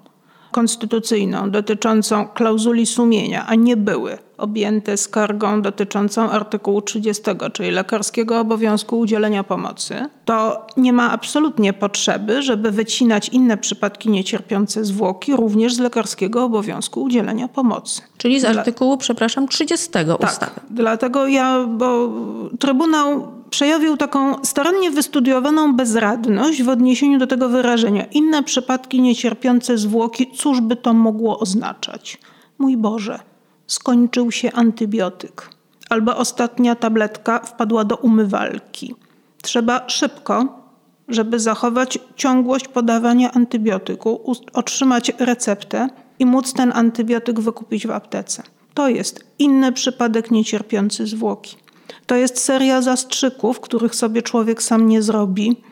konstytucyjną 0.56 1.50
dotyczącą 1.50 2.28
klauzuli 2.28 2.86
sumienia, 2.86 3.46
a 3.46 3.54
nie 3.54 3.76
były 3.76 4.18
objęte 4.38 4.96
skargą 4.96 5.62
dotyczącą 5.62 6.30
artykułu 6.30 6.82
30, 6.82 7.22
czyli 7.52 7.70
lekarskiego 7.70 8.40
obowiązku 8.40 8.98
udzielenia 8.98 9.44
pomocy, 9.44 9.94
to 10.24 10.66
nie 10.76 10.92
ma 10.92 11.12
absolutnie 11.12 11.72
potrzeby, 11.72 12.42
żeby 12.42 12.70
wycinać 12.70 13.28
inne 13.28 13.56
przypadki 13.56 14.10
niecierpiące 14.10 14.84
zwłoki 14.84 15.36
również 15.36 15.74
z 15.74 15.78
lekarskiego 15.78 16.44
obowiązku 16.44 17.02
udzielenia 17.02 17.48
pomocy. 17.48 18.02
Czyli 18.18 18.40
z 18.40 18.44
artykułu, 18.44 18.96
Dla... 18.96 19.00
przepraszam, 19.00 19.48
30 19.48 19.88
tak, 19.90 20.06
ustawy. 20.20 20.60
Dlatego 20.70 21.26
ja, 21.26 21.64
bo 21.68 22.10
Trybunał 22.58 23.35
przejawił 23.50 23.96
taką 23.96 24.44
starannie 24.44 24.90
wystudiowaną 24.90 25.76
bezradność 25.76 26.62
w 26.62 26.68
odniesieniu 26.68 27.18
do 27.18 27.26
tego 27.26 27.48
wyrażenia. 27.48 28.04
Inne 28.04 28.42
przypadki 28.42 29.00
niecierpiące 29.00 29.78
zwłoki, 29.78 30.26
cóż 30.34 30.60
by 30.60 30.76
to 30.76 30.94
mogło 30.94 31.38
oznaczać? 31.38 32.18
Mój 32.58 32.76
Boże, 32.76 33.18
skończył 33.66 34.32
się 34.32 34.52
antybiotyk, 34.52 35.50
albo 35.90 36.16
ostatnia 36.16 36.74
tabletka 36.74 37.40
wpadła 37.40 37.84
do 37.84 37.96
umywalki. 37.96 38.94
Trzeba 39.42 39.88
szybko, 39.88 40.60
żeby 41.08 41.40
zachować 41.40 41.98
ciągłość 42.16 42.68
podawania 42.68 43.32
antybiotyku, 43.32 44.34
otrzymać 44.52 45.12
receptę 45.18 45.88
i 46.18 46.26
móc 46.26 46.52
ten 46.52 46.72
antybiotyk 46.74 47.40
wykupić 47.40 47.86
w 47.86 47.90
aptece. 47.90 48.42
To 48.74 48.88
jest 48.88 49.24
inny 49.38 49.72
przypadek 49.72 50.30
niecierpiący 50.30 51.06
zwłoki. 51.06 51.56
To 52.06 52.16
jest 52.16 52.38
seria 52.38 52.82
zastrzyków, 52.82 53.60
których 53.60 53.94
sobie 53.94 54.22
człowiek 54.22 54.62
sam 54.62 54.88
nie 54.88 55.02
zrobi, 55.02 55.62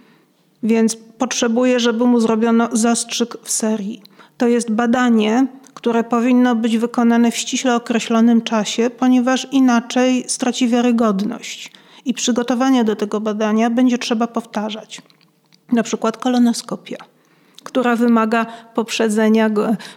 więc 0.62 0.96
potrzebuje, 0.96 1.80
żeby 1.80 2.06
mu 2.06 2.20
zrobiono 2.20 2.68
zastrzyk 2.72 3.36
w 3.42 3.50
serii. 3.50 4.02
To 4.38 4.48
jest 4.48 4.70
badanie, 4.70 5.46
które 5.74 6.04
powinno 6.04 6.54
być 6.54 6.78
wykonane 6.78 7.30
w 7.30 7.36
ściśle 7.36 7.76
określonym 7.76 8.42
czasie, 8.42 8.90
ponieważ 8.90 9.46
inaczej 9.52 10.24
straci 10.28 10.68
wiarygodność. 10.68 11.72
I 12.04 12.14
przygotowanie 12.14 12.84
do 12.84 12.96
tego 12.96 13.20
badania 13.20 13.70
będzie 13.70 13.98
trzeba 13.98 14.26
powtarzać. 14.26 15.02
Na 15.72 15.82
przykład 15.82 16.16
kolonoskopia, 16.16 16.96
która 17.62 17.96
wymaga 17.96 18.46
poprzedzenia, 18.74 19.50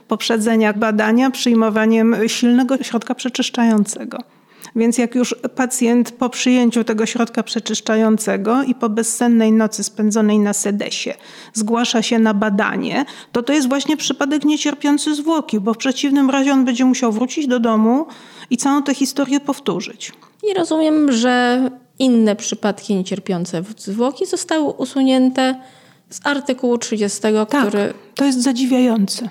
poprzedzenia 0.07 0.73
badania 0.73 1.31
przyjmowaniem 1.31 2.15
silnego 2.27 2.77
środka 2.83 3.15
przeczyszczającego. 3.15 4.17
Więc 4.75 4.97
jak 4.97 5.15
już 5.15 5.35
pacjent 5.55 6.11
po 6.11 6.29
przyjęciu 6.29 6.83
tego 6.83 7.05
środka 7.05 7.43
przeczyszczającego 7.43 8.63
i 8.63 8.75
po 8.75 8.89
bezsennej 8.89 9.51
nocy 9.51 9.83
spędzonej 9.83 10.39
na 10.39 10.53
sedesie 10.53 11.13
zgłasza 11.53 12.01
się 12.01 12.19
na 12.19 12.33
badanie, 12.33 13.05
to 13.31 13.43
to 13.43 13.53
jest 13.53 13.67
właśnie 13.67 13.97
przypadek 13.97 14.45
niecierpiący 14.45 15.15
zwłoki, 15.15 15.59
bo 15.59 15.73
w 15.73 15.77
przeciwnym 15.77 16.29
razie 16.29 16.53
on 16.53 16.65
będzie 16.65 16.85
musiał 16.85 17.11
wrócić 17.11 17.47
do 17.47 17.59
domu 17.59 18.05
i 18.49 18.57
całą 18.57 18.83
tę 18.83 18.93
historię 18.93 19.39
powtórzyć. 19.39 20.11
I 20.43 20.53
rozumiem, 20.53 21.11
że 21.11 21.61
inne 21.99 22.35
przypadki 22.35 22.95
niecierpiące 22.95 23.63
zwłoki 23.77 24.25
zostały 24.25 24.63
usunięte 24.63 25.55
z 26.09 26.19
artykułu 26.23 26.77
30, 26.77 27.21
tak, 27.21 27.67
który... 27.67 27.93
to 28.15 28.25
jest 28.25 28.43
zadziwiające. 28.43 29.29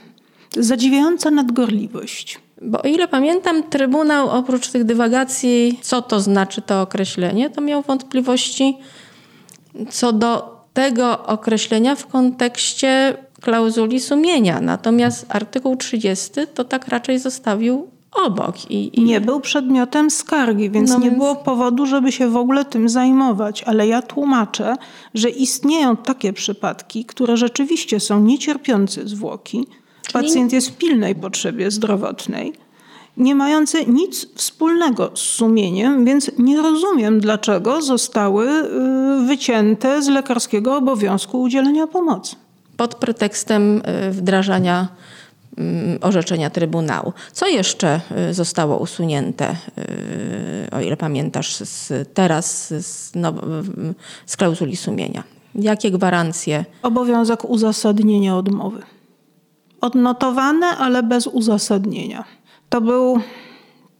Zadziwiająca 0.56 1.30
nadgorliwość. 1.30 2.45
Bo 2.62 2.82
o 2.82 2.88
ile 2.88 3.08
pamiętam, 3.08 3.62
Trybunał 3.62 4.30
oprócz 4.30 4.70
tych 4.70 4.84
dywagacji, 4.84 5.78
co 5.82 6.02
to 6.02 6.20
znaczy 6.20 6.62
to 6.62 6.82
określenie, 6.82 7.50
to 7.50 7.60
miał 7.60 7.82
wątpliwości 7.82 8.78
co 9.90 10.12
do 10.12 10.56
tego 10.72 11.26
określenia 11.26 11.94
w 11.94 12.06
kontekście 12.06 13.16
klauzuli 13.40 14.00
sumienia. 14.00 14.60
Natomiast 14.60 15.26
artykuł 15.28 15.76
30 15.76 16.30
to 16.54 16.64
tak 16.64 16.88
raczej 16.88 17.18
zostawił 17.18 17.88
obok. 18.12 18.70
I, 18.70 19.00
i... 19.00 19.04
Nie 19.04 19.20
był 19.20 19.40
przedmiotem 19.40 20.10
skargi, 20.10 20.70
więc 20.70 20.90
no 20.90 20.98
nie 20.98 21.04
więc... 21.04 21.16
było 21.16 21.36
powodu, 21.36 21.86
żeby 21.86 22.12
się 22.12 22.30
w 22.30 22.36
ogóle 22.36 22.64
tym 22.64 22.88
zajmować. 22.88 23.62
Ale 23.62 23.86
ja 23.86 24.02
tłumaczę, 24.02 24.76
że 25.14 25.30
istnieją 25.30 25.96
takie 25.96 26.32
przypadki, 26.32 27.04
które 27.04 27.36
rzeczywiście 27.36 28.00
są 28.00 28.20
niecierpiące 28.20 29.08
zwłoki, 29.08 29.66
Pacjent 30.12 30.52
jest 30.52 30.70
w 30.70 30.76
pilnej 30.76 31.14
potrzebie 31.14 31.70
zdrowotnej, 31.70 32.52
nie 33.16 33.34
mający 33.34 33.86
nic 33.86 34.34
wspólnego 34.34 35.10
z 35.14 35.20
sumieniem, 35.20 36.04
więc 36.04 36.30
nie 36.38 36.62
rozumiem, 36.62 37.20
dlaczego 37.20 37.82
zostały 37.82 38.48
y, 38.48 39.26
wycięte 39.26 40.02
z 40.02 40.08
lekarskiego 40.08 40.76
obowiązku 40.76 41.42
udzielenia 41.42 41.86
pomocy. 41.86 42.36
Pod 42.76 42.94
pretekstem 42.94 43.82
y, 44.08 44.10
wdrażania 44.10 44.88
mm, 45.58 45.98
orzeczenia 46.00 46.50
Trybunału. 46.50 47.12
Co 47.32 47.46
jeszcze 47.46 48.00
y, 48.30 48.34
zostało 48.34 48.78
usunięte, 48.78 49.56
o 50.72 50.80
ile 50.80 50.96
pamiętasz, 50.96 51.56
z, 51.56 52.08
teraz 52.14 52.68
z, 52.68 53.14
no, 53.14 53.34
z 54.26 54.36
klauzuli 54.36 54.76
sumienia? 54.76 55.24
Jakie 55.54 55.90
gwarancje? 55.90 56.64
Obowiązek 56.82 57.44
uzasadnienia 57.44 58.36
odmowy 58.36 58.82
odnotowane, 59.86 60.66
ale 60.66 61.02
bez 61.02 61.26
uzasadnienia. 61.26 62.24
To 62.68 62.80
był 62.80 63.20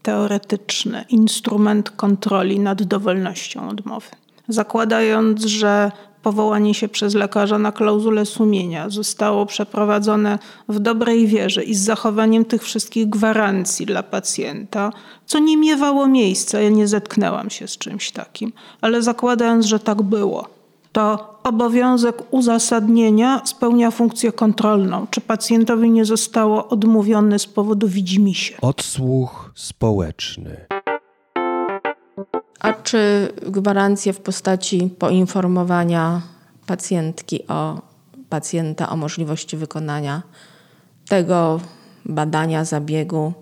teoretyczny 0.01 1.05
instrument 1.09 1.89
kontroli 1.89 2.59
nad 2.59 2.83
dowolnością 2.83 3.69
odmowy. 3.69 4.07
Zakładając, 4.47 5.45
że 5.45 5.91
powołanie 6.23 6.73
się 6.73 6.87
przez 6.87 7.13
lekarza 7.15 7.59
na 7.59 7.71
klauzulę 7.71 8.25
sumienia 8.25 8.89
zostało 8.89 9.45
przeprowadzone 9.45 10.39
w 10.69 10.79
dobrej 10.79 11.27
wierze 11.27 11.63
i 11.63 11.75
z 11.75 11.83
zachowaniem 11.83 12.45
tych 12.45 12.63
wszystkich 12.63 13.09
gwarancji 13.09 13.85
dla 13.85 14.03
pacjenta, 14.03 14.91
co 15.25 15.39
nie 15.39 15.57
miewało 15.57 16.07
miejsca, 16.07 16.61
ja 16.61 16.69
nie 16.69 16.87
zetknęłam 16.87 17.49
się 17.49 17.67
z 17.67 17.77
czymś 17.77 18.11
takim, 18.11 18.53
ale 18.81 19.01
zakładając, 19.01 19.65
że 19.65 19.79
tak 19.79 20.01
było, 20.01 20.56
to 20.91 21.35
obowiązek 21.43 22.23
uzasadnienia 22.31 23.41
spełnia 23.45 23.91
funkcję 23.91 24.31
kontrolną. 24.31 25.07
Czy 25.09 25.21
pacjentowi 25.21 25.91
nie 25.91 26.05
zostało 26.05 26.67
odmówione 26.67 27.39
z 27.39 27.45
powodu 27.45 27.87
widzimisię? 27.87 28.55
Odsłuch 28.61 29.51
społeczny. 29.55 30.65
A 32.59 32.73
czy 32.73 33.29
gwarancje 33.47 34.13
w 34.13 34.19
postaci 34.19 34.89
poinformowania 34.99 36.21
pacjentki 36.65 37.47
o 37.47 37.81
pacjenta 38.29 38.89
o 38.89 38.97
możliwości 38.97 39.57
wykonania 39.57 40.21
tego 41.09 41.59
badania, 42.05 42.65
zabiegu, 42.65 43.33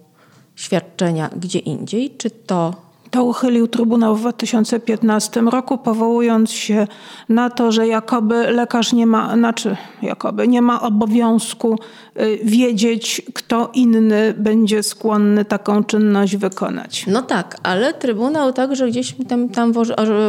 świadczenia 0.56 1.30
gdzie 1.36 1.60
indziej, 1.60 2.16
czy 2.18 2.30
to 2.30 2.85
to 3.16 3.24
uchylił 3.24 3.68
Trybunał 3.68 4.16
w 4.16 4.20
2015 4.20 5.42
roku, 5.42 5.78
powołując 5.78 6.52
się 6.52 6.88
na 7.30 7.50
to, 7.50 7.72
że 7.72 7.88
jakoby 7.88 8.52
lekarz 8.52 8.94
nie 8.94 9.08
ma, 9.08 9.38
znaczy 9.38 9.78
jakoby 10.02 10.48
nie 10.48 10.62
ma 10.62 10.82
obowiązku 10.82 11.80
y, 12.20 12.40
wiedzieć, 12.44 13.22
kto 13.34 13.72
inny 13.74 14.34
będzie 14.38 14.84
skłonny 14.84 15.46
taką 15.46 15.84
czynność 15.84 16.36
wykonać. 16.38 17.06
No 17.08 17.22
tak, 17.22 17.58
ale 17.64 17.94
Trybunał 17.94 18.54
także 18.54 18.88
gdzieś 18.88 19.16
tam, 19.28 19.50
tam 19.50 19.74
w, 19.74 19.78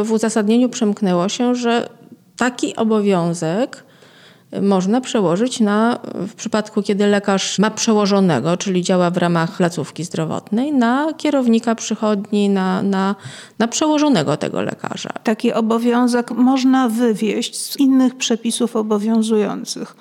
w 0.03 0.11
uzasadnieniu 0.11 0.69
przemknęło 0.69 1.29
się, 1.29 1.55
że 1.55 1.89
taki 2.37 2.75
obowiązek 2.75 3.83
można 4.61 5.01
przełożyć 5.01 5.59
na, 5.59 5.99
w 6.13 6.35
przypadku 6.35 6.81
kiedy 6.81 7.07
lekarz 7.07 7.59
ma 7.59 7.71
przełożonego, 7.71 8.57
czyli 8.57 8.83
działa 8.83 9.09
w 9.09 9.17
ramach 9.17 9.57
placówki 9.57 10.03
zdrowotnej, 10.03 10.73
na 10.73 11.13
kierownika 11.17 11.75
przychodni, 11.75 12.49
na, 12.49 12.83
na, 12.83 13.15
na 13.59 13.67
przełożonego 13.67 14.37
tego 14.37 14.61
lekarza. 14.61 15.09
Taki 15.23 15.53
obowiązek 15.53 16.31
można 16.31 16.89
wywieść 16.89 17.61
z 17.61 17.79
innych 17.79 18.15
przepisów 18.15 18.75
obowiązujących. 18.75 19.95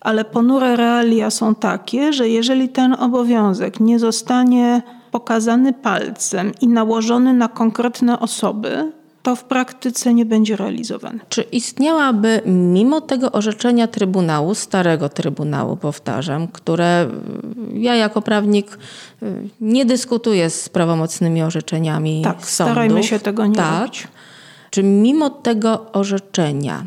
Ale 0.00 0.24
ponure 0.24 0.76
realia 0.76 1.30
są 1.30 1.54
takie, 1.54 2.12
że 2.12 2.28
jeżeli 2.28 2.68
ten 2.68 2.94
obowiązek 2.94 3.80
nie 3.80 3.98
zostanie 3.98 4.82
pokazany 5.10 5.72
palcem 5.72 6.52
i 6.60 6.68
nałożony 6.68 7.32
na 7.32 7.48
konkretne 7.48 8.20
osoby, 8.20 8.92
to 9.24 9.36
w 9.36 9.44
praktyce 9.44 10.14
nie 10.14 10.26
będzie 10.26 10.56
realizowane. 10.56 11.18
Czy 11.28 11.42
istniałaby 11.42 12.40
mimo 12.46 13.00
tego 13.00 13.32
orzeczenia 13.32 13.86
Trybunału, 13.86 14.54
starego 14.54 15.08
Trybunału, 15.08 15.76
powtarzam, 15.76 16.48
które 16.48 17.08
ja 17.72 17.94
jako 17.94 18.22
prawnik 18.22 18.78
y, 19.22 19.48
nie 19.60 19.86
dyskutuję 19.86 20.50
z 20.50 20.68
prawomocnymi 20.68 21.42
orzeczeniami 21.42 22.22
tak, 22.24 22.46
sądów. 22.46 22.72
starajmy 22.72 23.02
się 23.02 23.18
tego 23.18 23.46
nie 23.46 23.56
tak, 23.56 23.80
robić. 23.80 24.08
Czy 24.70 24.82
mimo 24.82 25.30
tego 25.30 25.92
orzeczenia 25.92 26.84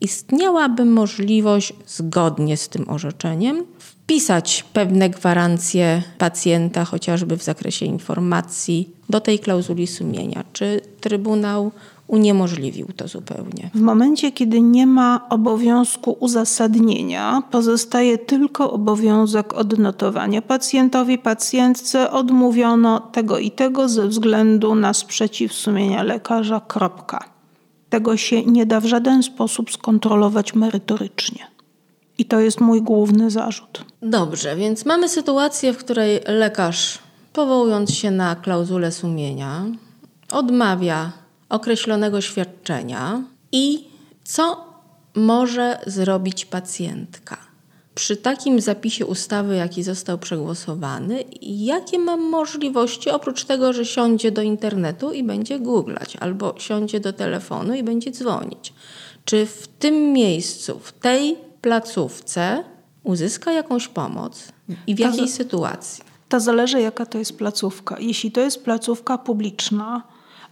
istniałaby 0.00 0.84
możliwość 0.84 1.72
zgodnie 1.86 2.56
z 2.56 2.68
tym 2.68 2.90
orzeczeniem 2.90 3.64
wpisać 3.78 4.64
pewne 4.72 5.10
gwarancje 5.10 6.02
pacjenta, 6.18 6.84
chociażby 6.84 7.36
w 7.36 7.42
zakresie 7.42 7.86
informacji, 7.86 8.90
do 9.08 9.20
tej 9.20 9.38
klauzuli 9.38 9.86
sumienia. 9.86 10.44
Czy 10.52 10.80
Trybunał 11.00 11.70
uniemożliwił 12.06 12.86
to 12.96 13.08
zupełnie? 13.08 13.70
W 13.74 13.80
momencie, 13.80 14.32
kiedy 14.32 14.60
nie 14.60 14.86
ma 14.86 15.26
obowiązku 15.28 16.16
uzasadnienia, 16.20 17.42
pozostaje 17.50 18.18
tylko 18.18 18.72
obowiązek 18.72 19.54
odnotowania. 19.54 20.42
Pacjentowi, 20.42 21.18
pacjentce 21.18 22.10
odmówiono 22.10 23.00
tego 23.00 23.38
i 23.38 23.50
tego 23.50 23.88
ze 23.88 24.08
względu 24.08 24.74
na 24.74 24.94
sprzeciw 24.94 25.52
sumienia 25.52 26.02
lekarza. 26.02 26.60
Kropka. 26.60 27.29
Tego 27.90 28.16
się 28.16 28.44
nie 28.44 28.66
da 28.66 28.80
w 28.80 28.86
żaden 28.86 29.22
sposób 29.22 29.72
skontrolować 29.72 30.54
merytorycznie. 30.54 31.46
I 32.18 32.24
to 32.24 32.40
jest 32.40 32.60
mój 32.60 32.82
główny 32.82 33.30
zarzut. 33.30 33.84
Dobrze, 34.02 34.56
więc 34.56 34.86
mamy 34.86 35.08
sytuację, 35.08 35.72
w 35.72 35.76
której 35.76 36.20
lekarz, 36.26 36.98
powołując 37.32 37.94
się 37.94 38.10
na 38.10 38.36
klauzulę 38.36 38.92
sumienia, 38.92 39.64
odmawia 40.30 41.12
określonego 41.48 42.20
świadczenia 42.20 43.22
i 43.52 43.88
co 44.24 44.64
może 45.14 45.80
zrobić 45.86 46.44
pacjentka? 46.44 47.49
Przy 48.00 48.16
takim 48.16 48.60
zapisie 48.60 49.06
ustawy, 49.06 49.56
jaki 49.56 49.82
został 49.82 50.18
przegłosowany, 50.18 51.24
jakie 51.42 51.98
mam 51.98 52.20
możliwości, 52.20 53.10
oprócz 53.10 53.44
tego, 53.44 53.72
że 53.72 53.84
siądzie 53.84 54.32
do 54.32 54.42
internetu 54.42 55.12
i 55.12 55.22
będzie 55.24 55.58
googlać, 55.58 56.16
albo 56.16 56.54
siądzie 56.58 57.00
do 57.00 57.12
telefonu 57.12 57.74
i 57.74 57.82
będzie 57.82 58.10
dzwonić? 58.10 58.72
Czy 59.24 59.46
w 59.46 59.68
tym 59.68 60.12
miejscu, 60.12 60.78
w 60.78 60.92
tej 60.92 61.36
placówce 61.60 62.64
uzyska 63.02 63.52
jakąś 63.52 63.88
pomoc 63.88 64.52
i 64.86 64.94
w 64.94 64.98
jakiej 64.98 65.28
sytuacji? 65.28 66.04
To 66.28 66.40
zależy, 66.40 66.80
jaka 66.80 67.06
to 67.06 67.18
jest 67.18 67.38
placówka. 67.38 67.96
Jeśli 67.98 68.32
to 68.32 68.40
jest 68.40 68.64
placówka 68.64 69.18
publiczna, 69.18 70.02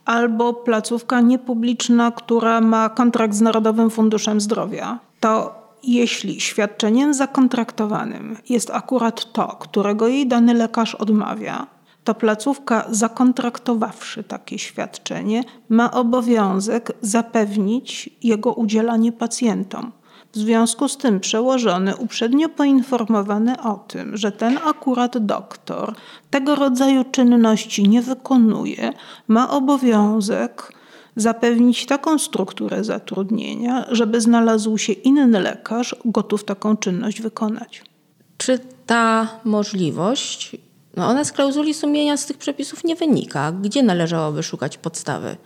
albo 0.04 0.54
placówka 0.54 1.20
niepubliczna, 1.20 2.10
która 2.10 2.60
ma 2.60 2.88
kontrakt 2.88 3.34
z 3.34 3.40
Narodowym 3.40 3.90
Funduszem 3.90 4.40
Zdrowia, 4.40 4.98
to 5.20 5.67
jeśli 5.82 6.40
świadczeniem 6.40 7.14
zakontraktowanym 7.14 8.36
jest 8.48 8.70
akurat 8.70 9.32
to, 9.32 9.46
którego 9.46 10.08
jej 10.08 10.26
dany 10.26 10.54
lekarz 10.54 10.94
odmawia, 10.94 11.66
to 12.04 12.14
placówka 12.14 12.84
zakontraktowawszy 12.90 14.24
takie 14.24 14.58
świadczenie 14.58 15.44
ma 15.68 15.90
obowiązek 15.90 16.92
zapewnić 17.02 18.10
jego 18.22 18.52
udzielanie 18.52 19.12
pacjentom. 19.12 19.92
W 20.32 20.36
związku 20.36 20.88
z 20.88 20.96
tym 20.96 21.20
przełożony 21.20 21.96
uprzednio 21.96 22.48
poinformowany 22.48 23.62
o 23.62 23.74
tym, 23.74 24.16
że 24.16 24.32
ten 24.32 24.58
akurat 24.64 25.18
doktor 25.18 25.94
tego 26.30 26.54
rodzaju 26.54 27.04
czynności 27.12 27.88
nie 27.88 28.02
wykonuje, 28.02 28.92
ma 29.28 29.50
obowiązek 29.50 30.77
zapewnić 31.20 31.86
taką 31.86 32.18
strukturę 32.18 32.84
zatrudnienia, 32.84 33.86
żeby 33.90 34.20
znalazł 34.20 34.78
się 34.78 34.92
inny 34.92 35.40
lekarz 35.40 35.96
gotów 36.04 36.44
taką 36.44 36.76
czynność 36.76 37.22
wykonać. 37.22 37.82
Czy 38.36 38.58
ta 38.86 39.28
możliwość, 39.44 40.56
no 40.96 41.08
ona 41.08 41.24
z 41.24 41.32
klauzuli 41.32 41.74
sumienia 41.74 42.16
z 42.16 42.26
tych 42.26 42.38
przepisów 42.38 42.84
nie 42.84 42.96
wynika? 42.96 43.52
Gdzie 43.52 43.82
należałoby 43.82 44.42
szukać 44.42 44.78
podstawy 44.78 45.36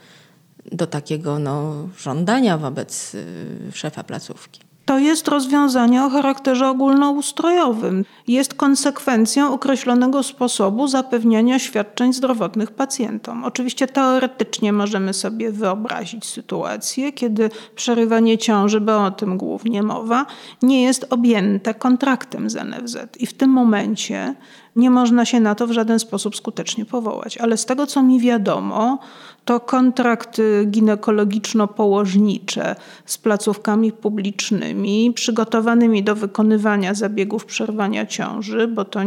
do 0.71 0.87
takiego 0.87 1.39
no, 1.39 1.73
żądania 1.97 2.57
wobec 2.57 3.15
y, 3.15 3.25
szefa 3.73 4.03
placówki? 4.03 4.72
To 4.85 4.99
jest 4.99 5.27
rozwiązanie 5.27 6.03
o 6.03 6.09
charakterze 6.09 6.69
ogólnoustrojowym. 6.69 8.05
Jest 8.27 8.53
konsekwencją 8.53 9.53
określonego 9.53 10.23
sposobu 10.23 10.87
zapewniania 10.87 11.59
świadczeń 11.59 12.13
zdrowotnych 12.13 12.71
pacjentom. 12.71 13.43
Oczywiście 13.43 13.87
teoretycznie 13.87 14.73
możemy 14.73 15.13
sobie 15.13 15.51
wyobrazić 15.51 16.25
sytuację, 16.25 17.11
kiedy 17.11 17.49
przerywanie 17.75 18.37
ciąży, 18.37 18.81
bo 18.81 19.05
o 19.05 19.11
tym 19.11 19.37
głównie 19.37 19.83
mowa, 19.83 20.25
nie 20.61 20.83
jest 20.83 21.05
objęte 21.09 21.73
kontraktem 21.73 22.49
z 22.49 22.55
NFZ. 22.55 22.97
I 23.19 23.25
w 23.25 23.33
tym 23.33 23.49
momencie 23.49 24.35
nie 24.75 24.89
można 24.89 25.25
się 25.25 25.39
na 25.39 25.55
to 25.55 25.67
w 25.67 25.71
żaden 25.71 25.99
sposób 25.99 26.35
skutecznie 26.35 26.85
powołać. 26.85 27.37
Ale 27.37 27.57
z 27.57 27.65
tego, 27.65 27.87
co 27.87 28.03
mi 28.03 28.19
wiadomo, 28.19 28.99
to 29.45 29.59
kontrakty 29.59 30.67
ginekologiczno-położnicze 30.71 32.75
z 33.05 33.17
placówkami 33.17 33.91
publicznymi, 33.91 35.11
przygotowanymi 35.15 36.03
do 36.03 36.15
wykonywania 36.15 36.93
zabiegów 36.93 37.45
przerwania 37.45 38.05
ciąży, 38.05 38.67
bo 38.67 38.85
to 38.85 38.99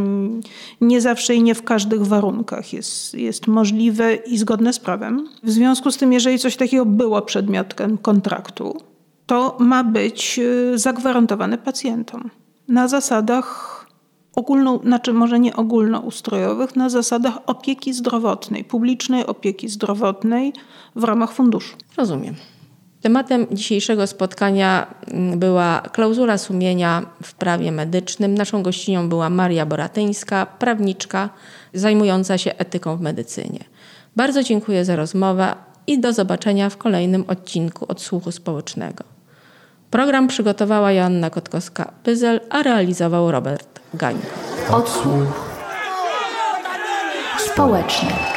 nie 0.80 1.00
zawsze 1.00 1.34
i 1.34 1.42
nie 1.42 1.54
w 1.54 1.62
każdych 1.62 2.06
warunkach 2.06 2.72
jest, 2.72 3.14
jest 3.14 3.46
możliwe 3.46 4.14
i 4.14 4.38
zgodne 4.38 4.72
z 4.72 4.78
prawem. 4.78 5.28
W 5.42 5.50
związku 5.50 5.90
z 5.90 5.96
tym, 5.96 6.12
jeżeli 6.12 6.38
coś 6.38 6.56
takiego 6.56 6.86
było 6.86 7.22
przedmiotem 7.22 7.98
kontraktu, 7.98 8.80
to 9.26 9.56
ma 9.60 9.84
być 9.84 10.38
y, 10.38 10.78
zagwarantowane 10.78 11.58
pacjentom 11.58 12.30
na 12.68 12.88
zasadach 12.88 13.75
ogólną, 14.36 14.78
znaczy 14.78 15.12
może 15.12 15.38
nie 15.40 15.56
ogólnoustrojowych, 15.56 16.76
na 16.76 16.88
zasadach 16.88 17.38
opieki 17.46 17.92
zdrowotnej, 17.92 18.64
publicznej 18.64 19.26
opieki 19.26 19.68
zdrowotnej 19.68 20.52
w 20.96 21.04
ramach 21.04 21.32
funduszu. 21.32 21.76
Rozumiem. 21.96 22.34
Tematem 23.00 23.46
dzisiejszego 23.52 24.06
spotkania 24.06 24.94
mm, 25.10 25.38
była 25.38 25.80
klauzula 25.80 26.38
sumienia 26.38 27.06
w 27.22 27.34
prawie 27.34 27.72
medycznym. 27.72 28.34
Naszą 28.34 28.62
gościnią 28.62 29.08
była 29.08 29.30
Maria 29.30 29.66
Boratyńska, 29.66 30.46
prawniczka 30.46 31.30
zajmująca 31.74 32.38
się 32.38 32.54
etyką 32.58 32.96
w 32.96 33.00
medycynie. 33.00 33.64
Bardzo 34.16 34.42
dziękuję 34.42 34.84
za 34.84 34.96
rozmowę 34.96 35.54
i 35.86 36.00
do 36.00 36.12
zobaczenia 36.12 36.70
w 36.70 36.76
kolejnym 36.76 37.24
odcinku 37.28 37.84
Odsłuchu 37.88 38.32
Społecznego. 38.32 39.15
Program 39.90 40.28
przygotowała 40.28 40.92
Joanna 40.92 41.30
Kotkowska-Pyzel, 41.30 42.40
a 42.50 42.62
realizował 42.62 43.30
Robert 43.30 43.80
Gań. 43.94 44.18
Odsłuch 44.70 45.46
społeczny. 47.38 48.35